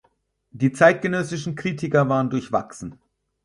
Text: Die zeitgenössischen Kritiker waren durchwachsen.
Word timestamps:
Die 0.49 0.71
zeitgenössischen 0.71 1.55
Kritiker 1.55 2.09
waren 2.09 2.31
durchwachsen. 2.31 2.99